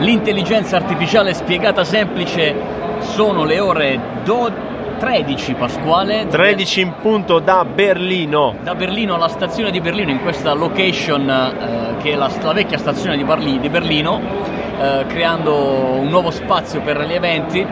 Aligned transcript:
L'intelligenza 0.00 0.76
artificiale 0.76 1.34
spiegata 1.34 1.84
semplice 1.84 2.54
sono 3.00 3.44
le 3.44 3.60
ore 3.60 4.00
12 4.24 4.68
13 4.98 5.54
Pasquale. 5.54 6.26
13 6.26 6.80
in 6.82 6.92
punto 7.00 7.38
da 7.38 7.64
Berlino. 7.64 8.54
Da 8.62 8.74
Berlino 8.74 9.14
alla 9.14 9.28
stazione 9.28 9.70
di 9.70 9.80
Berlino 9.80 10.10
in 10.10 10.20
questa 10.20 10.52
location 10.52 11.28
eh, 11.30 12.02
che 12.02 12.12
è 12.12 12.16
la, 12.16 12.30
la, 12.42 12.52
vecchia 12.52 12.76
stazione 12.76 13.16
di, 13.16 13.24
Barli, 13.24 13.58
di 13.58 13.70
Berlino 13.70 14.20
eh, 14.78 15.06
creando 15.08 15.54
un 15.54 16.08
nuovo 16.08 16.30
spazio 16.30 16.82
per 16.82 17.00
gli 17.06 17.14
eventi. 17.14 17.66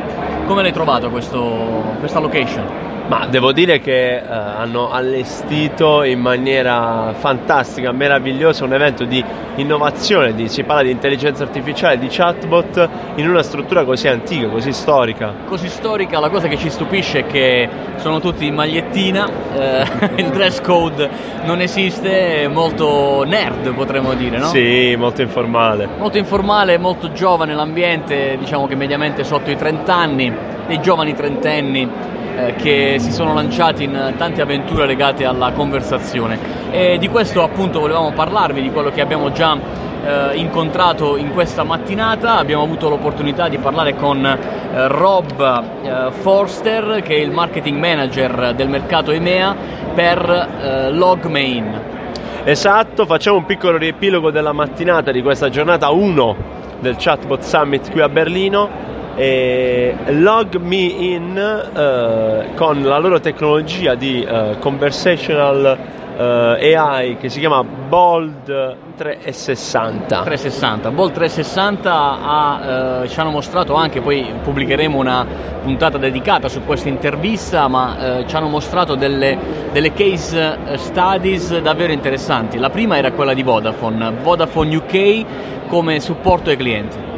Come 0.47 0.63
l'hai 0.63 0.73
trovato 0.73 1.11
questo, 1.11 1.97
questa 1.99 2.19
location? 2.19 2.88
Ma 3.09 3.27
devo 3.27 3.53
dire 3.53 3.81
che 3.81 4.17
eh, 4.17 4.23
hanno 4.23 4.91
allestito 4.91 6.03
in 6.03 6.21
maniera 6.21 7.15
fantastica, 7.17 7.91
meravigliosa 7.91 8.65
un 8.65 8.75
evento 8.75 9.05
di 9.05 9.25
innovazione, 9.55 10.35
di, 10.35 10.49
si 10.49 10.63
parla 10.63 10.83
di 10.83 10.91
intelligenza 10.91 11.43
artificiale, 11.43 11.99
di 11.99 12.09
chatbot 12.11 12.89
in 13.15 13.27
una 13.27 13.43
struttura 13.43 13.85
così 13.85 14.09
antica, 14.09 14.49
così 14.49 14.75
storica. 14.75 15.33
Così 15.47 15.69
storica, 15.71 16.21
la 16.21 16.29
cosa 16.29 16.49
che 16.49 16.59
ci 16.59 16.69
stupisce 16.69 17.21
è 17.21 17.27
che 17.27 17.67
sono 17.97 18.21
tutti 18.21 18.45
in 18.45 18.55
magliettina, 18.55 19.27
eh, 19.57 19.87
il 20.23 20.29
dress 20.29 20.61
code 20.61 21.09
non 21.45 21.63
esiste, 21.63 22.43
è 22.43 22.47
molto 22.49 23.25
nerd 23.25 23.73
potremmo 23.73 24.13
dire, 24.13 24.37
no? 24.37 24.49
Sì, 24.49 24.95
molto 24.99 25.23
informale. 25.23 25.89
Molto 25.97 26.19
informale, 26.19 26.77
molto 26.77 27.11
giovane 27.13 27.55
l'ambiente, 27.55 28.37
diciamo 28.39 28.67
che 28.67 28.75
mediamente 28.75 29.25
sotto 29.25 29.51
i 29.51 29.57
30 29.57 29.95
anni, 29.95 30.31
dei 30.67 30.81
giovani 30.83 31.15
trentenni 31.15 32.17
eh, 32.39 32.55
che 32.55 32.99
si 33.01 33.11
sono 33.11 33.35
lanciati 33.35 33.83
in 33.83 34.15
tante 34.17 34.43
avventure 34.43 34.87
legate 34.87 35.25
alla 35.25 35.51
conversazione. 35.51 36.39
E 36.71 36.97
di 36.99 37.09
questo 37.09 37.43
appunto 37.43 37.81
volevamo 37.81 38.13
parlarvi, 38.13 38.63
di 38.63 38.71
quello 38.71 38.91
che 38.91 39.01
abbiamo 39.01 39.33
già 39.33 39.59
eh, 40.05 40.37
incontrato 40.37 41.17
in 41.17 41.33
questa 41.33 41.65
mattinata, 41.65 42.37
abbiamo 42.39 42.63
avuto 42.63 42.89
l'opportunità 42.89 43.49
di 43.49 43.59
parlare 43.59 43.97
con 43.97 44.25
eh, 44.25 44.39
Rob 44.87 45.65
eh, 45.83 46.13
Forster 46.13 47.03
che 47.03 47.17
è 47.17 47.19
il 47.19 47.33
marketing 47.33 47.79
manager 47.79 48.55
del 48.55 48.69
mercato 48.69 49.11
EMEA 49.11 49.57
per 49.95 50.49
eh, 50.61 50.91
Logmain. 50.93 51.97
Esatto, 52.45 53.05
facciamo 53.05 53.39
un 53.39 53.47
piccolo 53.47 53.77
riepilogo 53.77 54.31
della 54.31 54.53
mattinata 54.53 55.11
di 55.11 55.23
questa 55.23 55.51
giornata 55.51 55.91
1 55.91 56.37
del 56.81 56.95
Chatbot 56.97 57.43
Summit 57.43 57.91
qui 57.91 58.01
a 58.01 58.09
Berlino 58.09 58.88
e 59.19 59.97
Log 60.11 60.55
Me 60.59 60.77
In 60.77 61.35
uh, 61.35 62.55
con 62.55 62.81
la 62.85 62.99
loro 62.99 63.19
tecnologia 63.19 63.97
di 63.97 64.25
uh, 64.25 64.61
conversational 64.61 65.77
uh, 66.17 66.21
eh, 66.21 66.77
AI 66.77 67.17
che 67.17 67.29
si 67.29 67.41
chiama 67.41 67.65
Bold 67.65 68.45
360. 68.97 70.23
360. 70.23 70.91
Bold 70.93 71.13
360 71.13 71.93
ha, 71.93 73.07
ci 73.09 73.19
hanno 73.19 73.31
mostrato 73.31 73.75
anche, 73.75 74.01
poi 74.01 74.25
pubblicheremo 74.43 74.97
una 74.97 75.27
puntata 75.63 75.99
dedicata 75.99 76.49
su 76.49 76.65
questa 76.65 76.89
intervista, 76.89 77.67
ma 77.69 78.25
ci 78.27 78.35
hanno 78.35 78.49
mostrato 78.49 78.97
delle, 78.97 79.39
delle 79.71 79.93
case 79.93 80.59
studies 80.75 81.61
davvero 81.61 81.93
interessanti. 81.93 82.59
La 82.59 82.71
prima 82.71 82.97
era 82.99 83.13
quella 83.13 83.35
di 83.35 83.45
Vodafone, 83.45 84.13
Vodafone 84.21 84.75
UK 84.75 85.25
come 85.69 86.01
supporto 86.01 86.51
ai 86.51 86.57
clienti. 86.57 87.09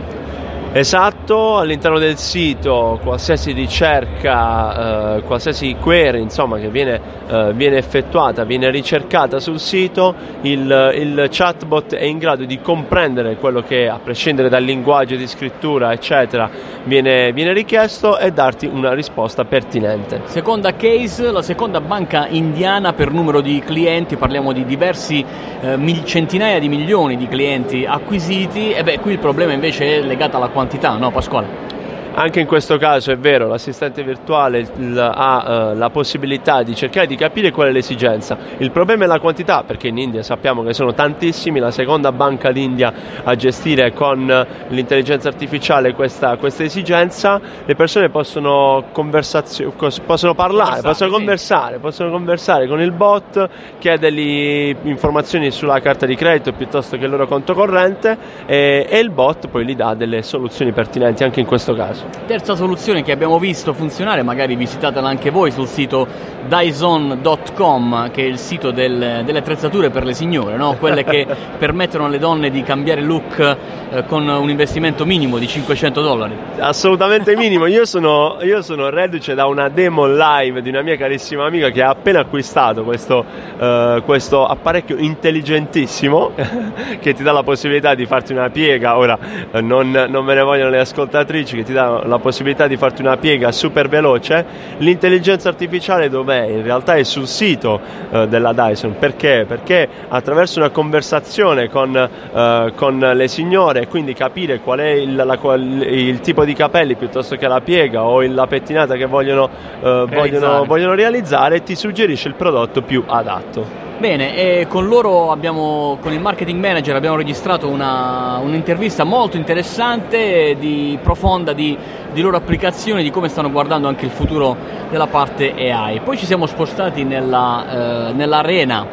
Esatto, 0.73 1.59
all'interno 1.59 1.99
del 1.99 2.17
sito 2.17 3.01
qualsiasi 3.03 3.51
ricerca, 3.51 5.17
eh, 5.17 5.23
qualsiasi 5.23 5.75
query 5.81 6.21
insomma, 6.21 6.59
che 6.59 6.69
viene, 6.69 7.01
eh, 7.27 7.53
viene, 7.55 7.77
effettuata, 7.77 8.45
viene 8.45 8.71
ricercata 8.71 9.41
sul 9.41 9.59
sito, 9.59 10.15
il, 10.43 10.93
il, 10.95 11.27
chatbot 11.29 11.97
è 11.97 12.05
in 12.05 12.19
grado 12.19 12.45
di 12.45 12.61
comprendere 12.61 13.35
quello 13.35 13.63
che 13.63 13.89
a 13.89 13.99
prescindere 13.99 14.49
dal 14.49 14.63
linguaggio 14.63 15.17
di 15.17 15.27
scrittura 15.27 15.93
eccetera 15.93 16.49
viene, 16.85 17.33
viene 17.33 17.53
richiesto 17.53 18.17
e 18.17 18.31
darti 18.31 18.67
una 18.67 18.95
risposta 18.95 19.45
pertinente. 19.45 20.23
Seconda 20.27 20.77
case, 20.77 21.33
la 21.33 21.43
seconda 21.43 21.81
banca 21.81 22.29
indiana 22.29 22.93
per 22.93 23.11
numero 23.11 23.41
di 23.41 23.59
clienti, 23.59 24.15
parliamo 24.15 24.53
di 24.53 24.65
diversi 24.65 25.25
eh, 25.63 26.03
centinaia 26.05 26.61
di 26.61 26.69
milioni 26.69 27.17
di 27.17 27.27
clienti 27.27 27.85
acquisiti 27.85 28.71
e 28.71 28.85
beh 28.85 29.01
qui 29.01 29.11
il 29.11 29.19
problema 29.19 29.53
invece 29.53 29.97
è 29.97 30.01
legato 30.03 30.37
alla 30.37 30.47
quantità 30.47 30.59
quantità, 30.61 30.99
no 30.99 31.11
Pasquale? 31.11 31.70
Anche 32.13 32.41
in 32.41 32.47
questo 32.47 32.77
caso 32.77 33.13
è 33.13 33.17
vero, 33.17 33.47
l'assistente 33.47 34.03
virtuale 34.03 34.69
ha 34.99 35.71
uh, 35.73 35.77
la 35.77 35.91
possibilità 35.91 36.63
di 36.63 36.75
cercare 36.75 37.07
di 37.07 37.17
capire 37.17 37.51
qual 37.51 37.69
è 37.69 37.71
l'esigenza. 37.73 38.37
Il 38.59 38.73
problema 38.73 39.05
è 39.05 39.07
la 39.07 39.21
quantità, 39.21 39.63
perché 39.63 39.89
in 39.89 39.97
India 39.97 40.23
sappiamo 40.23 40.63
che 40.63 40.75
sono 40.75 40.93
tantissimi, 40.93 41.61
la 41.61 41.71
seconda 41.71 42.13
banca 42.13 42.51
d'India 42.53 42.93
a 43.23 43.35
gestire 43.37 43.93
con 43.93 44.47
l'intelligenza 44.69 45.29
artificiale 45.29 45.95
questa, 45.95 46.37
questa 46.37 46.65
esigenza. 46.65 47.41
Le 47.65 47.75
persone 47.75 48.11
possono, 48.11 48.85
possono 48.93 50.35
parlare, 50.35 50.83
possono 50.83 51.11
conversare, 51.11 51.79
possono 51.79 52.11
conversare 52.11 52.67
con 52.67 52.81
il 52.81 52.93
bot, 52.93 53.49
chiedergli 53.79 54.77
informazioni 54.83 55.51
sulla 55.51 55.81
carta 55.81 56.07
di 56.07 56.17
credito 56.17 56.53
piuttosto 56.53 56.99
che 56.99 57.05
il 57.05 57.11
loro 57.11 57.27
conto 57.27 57.55
corrente 57.55 58.17
e, 58.47 58.87
e 58.89 58.99
il 58.99 59.11
bot 59.11 59.49
poi 59.49 59.65
gli 59.65 59.77
dà 59.77 59.95
delle 59.95 60.23
soluzioni 60.23 60.73
pertinenti 60.73 61.25
anche 61.25 61.41
in 61.41 61.47
questo 61.47 61.73
caso. 61.73 62.10
Terza 62.27 62.55
soluzione 62.55 63.03
che 63.03 63.11
abbiamo 63.13 63.39
visto 63.39 63.73
funzionare, 63.73 64.23
magari 64.23 64.55
visitatela 64.55 65.09
anche 65.09 65.31
voi 65.31 65.51
sul 65.51 65.67
sito 65.67 66.07
Dyson.com, 66.47 68.11
che 68.11 68.23
è 68.23 68.27
il 68.27 68.39
sito 68.39 68.71
del, 68.71 69.23
delle 69.25 69.39
attrezzature 69.39 69.91
per 69.91 70.05
le 70.05 70.15
signore, 70.15 70.57
no? 70.57 70.77
quelle 70.79 71.03
che 71.03 71.27
permettono 71.59 72.05
alle 72.05 72.19
donne 72.19 72.51
di 72.51 72.63
cambiare 72.63 73.03
look 73.03 73.57
eh, 73.91 74.05
con 74.05 74.29
un 74.29 74.49
investimento 74.49 75.05
minimo 75.05 75.39
di 75.39 75.49
500 75.49 76.01
dollari. 76.01 76.37
Assolutamente 76.59 77.35
minimo, 77.37 77.67
io 77.67 77.85
sono, 77.85 78.39
io 78.43 78.63
sono 78.63 78.89
reduce 78.91 79.35
da 79.35 79.47
una 79.47 79.69
demo 79.69 80.07
live 80.07 80.63
di 80.63 80.69
una 80.69 80.83
mia 80.83 80.97
carissima 80.97 81.47
amica 81.47 81.71
che 81.71 81.83
ha 81.83 81.91
appena 81.91 82.21
acquistato 82.21 82.85
questo, 82.85 83.25
uh, 83.59 84.03
questo 84.05 84.47
apparecchio 84.47 84.97
intelligentissimo 84.97 86.31
che 87.01 87.13
ti 87.13 87.25
dà 87.25 87.33
la 87.33 87.43
possibilità 87.43 87.95
di 87.95 88.07
farti 88.07 88.33
una 88.33 88.51
piega, 88.51 88.97
ora 88.97 89.19
uh, 89.51 89.59
non, 89.59 89.91
non 90.09 90.25
me 90.25 90.35
ne 90.35 90.43
vogliono 90.43 90.71
le 90.71 90.79
ascoltatrici, 90.79 91.57
che 91.57 91.65
ti 91.65 91.73
dà 91.73 91.90
la 92.05 92.19
possibilità 92.19 92.67
di 92.67 92.77
farti 92.77 93.03
una 93.03 93.17
piega 93.17 93.53
super 93.53 93.89
veloce, 93.89 94.45
l'intelligenza 94.79 95.49
artificiale 95.49 96.09
dov'è? 96.09 96.43
In 96.45 96.63
realtà 96.63 96.95
è 96.95 97.03
sul 97.03 97.27
sito 97.27 97.81
uh, 98.11 98.27
della 98.27 98.53
Dyson, 98.53 98.97
perché? 98.99 99.45
Perché 99.47 99.89
attraverso 100.09 100.59
una 100.59 100.71
conversazione 100.71 101.69
con, 101.69 101.91
uh, 101.95 102.75
con 102.75 102.99
le 102.99 103.29
signore, 103.29 103.87
quindi 103.87 104.15
capire 104.15 104.61
qual 104.61 104.81
è 104.81 104.91
il, 104.91 105.15
la, 105.15 105.39
il, 105.55 106.21
tipo 106.21 106.45
di 106.45 106.55
capelli 106.55 106.95
piuttosto 106.95 107.37
che 107.37 107.49
la 107.49 107.61
piega 107.61 108.05
o 108.05 108.21
la 108.23 108.47
pettinata 108.47 108.95
che 108.97 109.07
vogliono, 109.07 109.49
uh, 109.81 110.07
vogliono, 110.07 110.65
vogliono 110.65 110.95
realizzare, 110.95 111.63
ti 111.63 111.75
suggerisce 111.75 112.29
il 112.29 112.35
prodotto 112.35 112.83
più 112.83 113.03
adatto. 113.07 113.90
Bene, 114.01 114.67
con 114.67 114.87
loro 114.87 115.31
abbiamo, 115.31 115.99
con 116.01 116.15
il 116.15 116.21
marketing 116.21 116.59
manager 116.59 116.97
abbiamo 116.97 117.17
registrato 117.17 117.69
una, 117.69 118.39
un'intervista 118.39 119.05
molto 119.05 119.37
interessante, 119.37 120.57
di, 120.59 120.99
profonda 121.03 121.53
di, 121.53 121.77
di, 122.11 122.23
loro 122.23 122.39
applicazioni, 122.39 123.03
di 123.03 123.11
come 123.11 123.29
stanno 123.29 123.51
guardando 123.51 123.89
anche 123.89 124.07
il 124.07 124.11
futuro 124.11 124.57
della 124.89 125.07
parte 125.07 125.53
AI. 125.53 126.01
Poi 126.01 126.17
ci 126.17 126.25
siamo 126.25 126.47
spostati 126.47 127.05
nella, 127.05 128.09
eh, 128.09 128.13
nell'arena 128.15 128.87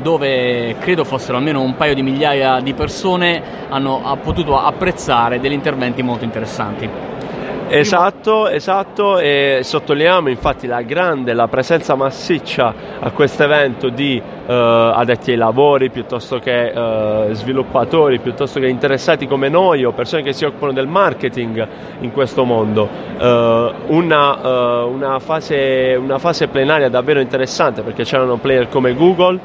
dove 0.00 0.76
credo 0.78 1.04
fossero 1.04 1.36
almeno 1.36 1.60
un 1.60 1.76
paio 1.76 1.92
di 1.92 2.02
migliaia 2.02 2.60
di 2.60 2.72
persone 2.72 3.42
hanno 3.68 4.18
potuto 4.22 4.58
apprezzare 4.58 5.40
degli 5.40 5.52
interventi 5.52 6.00
molto 6.00 6.24
interessanti. 6.24 6.88
Esatto, 7.66 8.48
esatto, 8.48 9.18
e 9.18 9.60
sottolineiamo 9.62 10.28
infatti 10.28 10.66
la 10.66 10.82
grande, 10.82 11.32
la 11.32 11.48
presenza 11.48 11.94
massiccia 11.94 12.74
a 13.00 13.10
questo 13.10 13.42
evento 13.42 13.88
di 13.88 14.20
uh, 14.22 14.52
addetti 14.52 15.30
ai 15.30 15.36
lavori 15.36 15.90
piuttosto 15.90 16.38
che 16.38 16.70
uh, 16.74 17.32
sviluppatori, 17.32 18.20
piuttosto 18.20 18.60
che 18.60 18.68
interessati 18.68 19.26
come 19.26 19.48
noi 19.48 19.82
o 19.84 19.92
persone 19.92 20.22
che 20.22 20.32
si 20.34 20.44
occupano 20.44 20.72
del 20.72 20.86
marketing 20.86 21.66
in 22.00 22.12
questo 22.12 22.44
mondo. 22.44 22.88
Uh, 23.18 23.94
una, 23.94 24.84
una, 24.84 25.18
fase, 25.18 25.96
una 25.98 26.18
fase 26.18 26.48
plenaria 26.48 26.88
davvero 26.90 27.20
interessante 27.20 27.80
perché 27.82 28.04
c'erano 28.04 28.36
player 28.36 28.68
come 28.68 28.94
Google, 28.94 29.40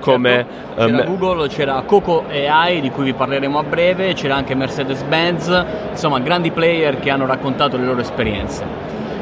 come 0.00 0.46
certo. 0.74 0.84
c'era 0.84 1.02
um, 1.02 1.04
Google, 1.04 1.48
c'era 1.48 1.82
Coco 1.86 2.24
AI 2.28 2.80
di 2.80 2.90
cui 2.90 3.04
vi 3.04 3.12
parleremo 3.12 3.58
a 3.58 3.62
breve, 3.62 4.14
c'era 4.14 4.34
anche 4.34 4.54
Mercedes-Benz, 4.54 5.64
insomma 5.90 6.18
grandi 6.18 6.50
player 6.50 6.98
che 6.98 7.10
hanno 7.10 7.26
raccontato 7.26 7.76
le 7.76 7.84
loro 7.84 8.00
esperienze. 8.00 8.64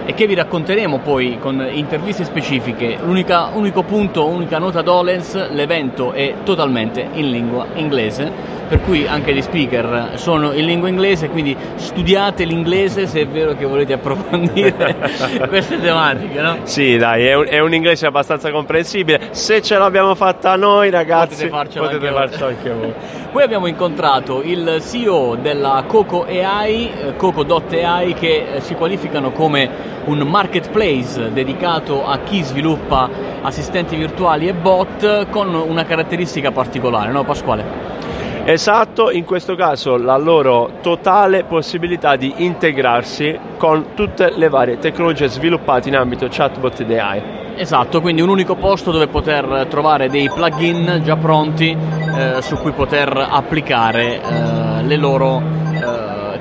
E 0.09 0.15
che 0.15 0.27
vi 0.27 0.35
racconteremo 0.35 1.01
poi 1.01 1.37
con 1.39 1.69
interviste 1.71 2.25
specifiche. 2.25 2.97
L'unico 3.05 3.83
punto, 3.83 4.27
unica 4.27 4.57
nota 4.57 4.81
dolens, 4.81 5.51
l'evento 5.51 6.13
è 6.13 6.37
totalmente 6.45 7.07
in 7.13 7.29
lingua 7.29 7.67
inglese, 7.75 8.33
per 8.69 8.81
cui 8.81 9.07
anche 9.07 9.35
gli 9.35 9.43
speaker 9.43 10.13
sono 10.15 10.53
in 10.53 10.65
lingua 10.65 10.89
inglese, 10.89 11.29
quindi 11.29 11.55
studiate 11.75 12.45
l'inglese 12.45 13.07
se 13.07 13.21
è 13.21 13.27
vero 13.27 13.55
che 13.55 13.67
volete 13.67 13.93
approfondire 13.93 14.97
queste 15.47 15.79
tematiche. 15.79 16.41
No? 16.41 16.57
Sì, 16.63 16.97
dai, 16.97 17.27
è 17.27 17.35
un, 17.35 17.45
è 17.47 17.59
un, 17.59 17.75
inglese 17.75 18.07
abbastanza 18.07 18.51
comprensibile. 18.51 19.29
Se 19.33 19.61
ce 19.61 19.77
l'abbiamo 19.77 20.15
fatta 20.15 20.57
noi, 20.57 20.89
ragazzi, 20.89 21.49
potete 21.49 21.49
farcela 21.51 21.87
potete 21.87 22.09
anche, 22.09 22.45
anche 22.45 22.71
voi. 22.71 22.93
Poi 23.31 23.43
abbiamo 23.43 23.67
incontrato 23.67 24.41
il 24.43 24.83
CEO 24.83 25.35
della 25.35 25.85
Coco 25.87 26.25
AI, 26.25 26.91
eh, 26.91 27.17
Coco.ai, 27.17 28.15
che 28.15 28.47
eh, 28.55 28.61
si 28.63 28.75
qualificano 28.75 29.33
come 29.33 29.97
un 30.05 30.19
marketplace 30.21 31.33
dedicato 31.33 32.07
a 32.07 32.19
chi 32.19 32.43
sviluppa 32.43 33.09
assistenti 33.43 33.97
virtuali 33.97 34.49
e 34.49 34.55
bot 34.55 35.29
con 35.31 35.55
una 35.55 35.85
caratteristica 35.85 36.51
particolare, 36.51 37.13
no 37.13 37.25
Pasquale? 37.25 37.97
Esatto, 38.45 39.11
in 39.11 39.25
questo 39.25 39.55
caso 39.57 39.99
la 39.99 40.17
loro 40.17 40.79
totale 40.81 41.45
possibilità 41.45 42.17
di 42.17 42.33
integrarsi 42.39 43.39
con 43.59 43.89
tutte 43.95 44.33
le 44.35 44.49
varie 44.49 44.79
tecnologie 44.79 45.29
sviluppate 45.29 45.89
in 45.89 45.97
ambito 45.97 46.29
chatbot 46.31 46.81
ed 46.81 46.91
AI. 46.93 47.23
Esatto, 47.57 48.01
quindi 48.01 48.23
un 48.23 48.31
unico 48.31 48.55
posto 48.55 48.91
dove 48.91 49.09
poter 49.09 49.67
trovare 49.69 50.09
dei 50.09 50.31
plugin 50.31 51.03
già 51.05 51.17
pronti 51.17 51.77
eh, 51.77 52.41
su 52.41 52.57
cui 52.57 52.71
poter 52.73 53.27
applicare 53.29 54.23
eh, 54.23 54.83
le 54.83 54.97
loro 54.97 55.43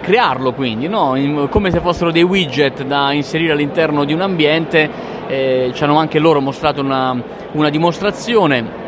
crearlo 0.07 0.53
quindi, 0.53 0.87
no? 0.87 1.17
In, 1.17 1.47
come 1.49 1.69
se 1.69 1.81
fossero 1.81 2.11
dei 2.11 2.23
widget 2.23 2.85
da 2.85 3.11
inserire 3.11 3.51
all'interno 3.51 4.05
di 4.05 4.13
un 4.13 4.21
ambiente, 4.21 4.89
eh, 5.27 5.71
ci 5.73 5.83
hanno 5.83 5.97
anche 5.97 6.17
loro 6.17 6.39
mostrato 6.39 6.79
una, 6.79 7.21
una 7.51 7.69
dimostrazione 7.69 8.85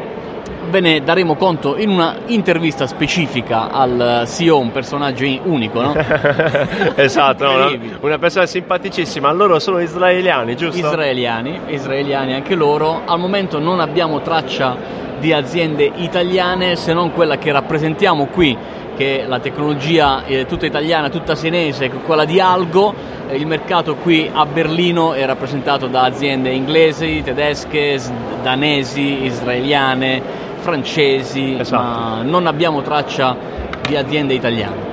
ve 0.69 0.79
ne 0.79 1.01
daremo 1.01 1.35
conto 1.35 1.77
in 1.77 1.89
una 1.89 2.15
intervista 2.27 2.85
specifica 2.85 3.69
al 3.71 4.23
CEO, 4.27 4.59
un 4.59 4.71
personaggio 4.71 5.25
unico, 5.43 5.81
no? 5.81 5.93
esatto, 6.95 7.45
no, 7.45 7.77
una 8.01 8.17
persona 8.17 8.45
simpaticissima. 8.45 9.31
Loro 9.31 9.59
sono 9.59 9.79
israeliani, 9.79 10.55
giusto? 10.55 10.77
Israeliani, 10.77 11.59
israeliani 11.67 12.33
anche 12.33 12.55
loro. 12.55 13.01
Al 13.03 13.19
momento 13.19 13.59
non 13.59 13.79
abbiamo 13.79 14.21
traccia 14.21 14.77
di 15.19 15.33
aziende 15.33 15.91
italiane 15.95 16.75
se 16.75 16.93
non 16.93 17.11
quella 17.11 17.37
che 17.37 17.51
rappresentiamo 17.51 18.27
qui 18.27 18.55
che 18.99 19.23
la 19.25 19.39
tecnologia 19.39 20.25
è 20.25 20.45
tutta 20.45 20.65
italiana, 20.65 21.07
tutta 21.07 21.33
senese, 21.33 21.87
quella 21.89 22.25
di 22.25 22.41
Algo, 22.41 22.93
il 23.31 23.47
mercato 23.47 23.95
qui 23.95 24.29
a 24.29 24.45
Berlino 24.45 25.13
è 25.13 25.25
rappresentato 25.25 25.87
da 25.87 26.03
aziende 26.03 26.49
inglesi, 26.49 27.21
tedesche, 27.23 27.97
danesi, 28.43 29.23
israeliane, 29.23 30.21
francesi, 30.57 31.55
esatto. 31.57 31.81
ma 31.81 32.21
non 32.23 32.45
abbiamo 32.45 32.81
traccia 32.81 33.37
di 33.87 33.95
aziende 33.95 34.33
italiane. 34.33 34.88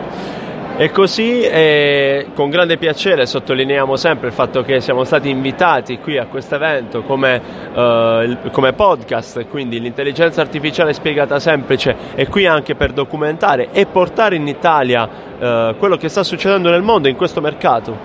E 0.79 0.91
così 0.91 1.41
eh, 1.41 2.27
con 2.35 2.51
grande 2.51 2.77
piacere 2.77 3.25
sottolineiamo 3.25 3.97
sempre 3.97 4.27
il 4.27 4.35
fatto 4.35 4.61
che 4.61 4.83
siamo 4.83 5.05
stati 5.05 5.31
invitati 5.31 5.99
qui 6.01 6.19
a 6.19 6.27
questo 6.27 6.57
evento 6.57 7.01
come, 7.01 7.41
eh, 7.75 8.37
come 8.51 8.75
podcast, 8.75 9.47
quindi 9.49 9.81
l'intelligenza 9.81 10.43
artificiale 10.43 10.93
spiegata 10.93 11.41
semplice 11.41 11.97
è 12.15 12.29
qui 12.29 12.45
anche 12.45 12.75
per 12.75 12.93
documentare 12.93 13.69
e 13.73 13.87
portare 13.87 14.37
in 14.37 14.47
Italia 14.47 15.09
eh, 15.39 15.75
quello 15.79 15.97
che 15.97 16.11
sta 16.11 16.23
succedendo 16.23 16.69
nel 16.69 16.83
mondo 16.83 17.09
in 17.09 17.17
questo 17.17 17.41
mercato. 17.41 17.97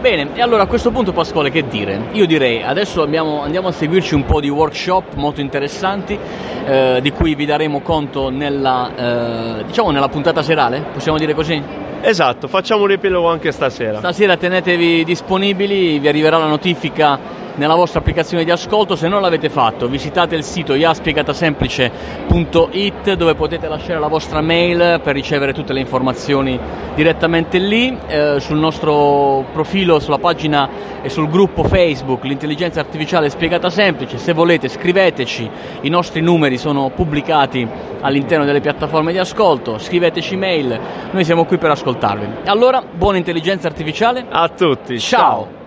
Bene, 0.00 0.30
e 0.34 0.42
allora 0.42 0.64
a 0.64 0.66
questo 0.66 0.90
punto 0.90 1.12
Pasquale 1.12 1.50
che 1.50 1.68
dire? 1.68 2.08
Io 2.10 2.26
direi 2.26 2.60
adesso 2.60 3.02
abbiamo, 3.02 3.42
andiamo 3.42 3.68
a 3.68 3.72
seguirci 3.72 4.16
un 4.16 4.24
po' 4.24 4.40
di 4.40 4.48
workshop 4.48 5.14
molto 5.14 5.40
interessanti 5.40 6.18
eh, 6.66 6.98
di 7.00 7.12
cui 7.12 7.36
vi 7.36 7.46
daremo 7.46 7.82
conto 7.82 8.30
nella, 8.30 9.60
eh, 9.60 9.64
diciamo 9.64 9.92
nella 9.92 10.08
puntata 10.08 10.42
serale, 10.42 10.84
possiamo 10.92 11.18
dire 11.18 11.32
così? 11.32 11.84
Esatto, 12.08 12.46
facciamo 12.46 12.82
un 12.82 12.86
riepilogo 12.86 13.28
anche 13.28 13.50
stasera. 13.50 13.98
Stasera 13.98 14.36
tenetevi 14.36 15.02
disponibili, 15.02 15.98
vi 15.98 16.06
arriverà 16.06 16.38
la 16.38 16.46
notifica 16.46 17.18
nella 17.56 17.74
vostra 17.74 17.98
applicazione 18.00 18.44
di 18.44 18.50
ascolto. 18.50 18.96
Se 18.96 19.08
non 19.08 19.20
l'avete 19.20 19.50
fatto, 19.50 19.88
visitate 19.88 20.36
il 20.36 20.44
sito 20.44 20.72
iaspiegatasemplice.it 20.74 23.14
dove 23.14 23.34
potete 23.34 23.68
lasciare 23.68 23.98
la 23.98 24.08
vostra 24.08 24.40
mail 24.40 25.00
per 25.02 25.14
ricevere 25.14 25.52
tutte 25.52 25.72
le 25.72 25.80
informazioni 25.80 26.58
direttamente 26.94 27.58
lì. 27.58 27.98
Eh, 28.06 28.38
sul 28.40 28.58
nostro 28.58 29.44
profilo, 29.52 29.98
sulla 29.98 30.18
pagina 30.18 30.68
e 31.02 31.08
sul 31.08 31.28
gruppo 31.28 31.64
Facebook 31.64 32.22
L'intelligenza 32.24 32.80
artificiale 32.80 33.30
spiegata 33.30 33.70
semplice. 33.70 34.18
Se 34.18 34.32
volete 34.32 34.68
scriveteci, 34.68 35.48
i 35.82 35.88
nostri 35.88 36.20
numeri 36.20 36.58
sono 36.58 36.90
pubblicati 36.90 37.94
all'interno 38.00 38.44
delle 38.44 38.60
piattaforme 38.60 39.12
di 39.12 39.18
ascolto. 39.18 39.78
Scriveteci 39.78 40.34
mail, 40.36 40.78
noi 41.10 41.24
siamo 41.24 41.44
qui 41.44 41.58
per 41.58 41.70
ascoltarvi. 41.70 42.26
Allora, 42.44 42.82
buona 42.82 43.18
intelligenza 43.18 43.68
artificiale. 43.68 44.26
A 44.28 44.48
tutti. 44.48 44.98
Ciao. 44.98 45.20
Ciao. 45.20 45.65